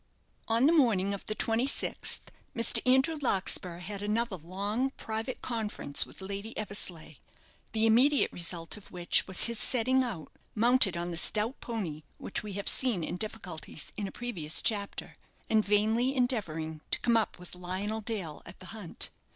[0.47, 2.81] On the morning of the twenty sixth Mr.
[2.91, 7.17] Andrew Larkspur had another long private conference with Lady Eversleigh,
[7.71, 12.41] the immediate result of which was his setting out, mounted on the stout pony which
[12.41, 15.15] we have seen in difficulties in a previous chapter,
[15.51, 19.11] and vainly endeavouring to come up with Lionel Dale at the hunt.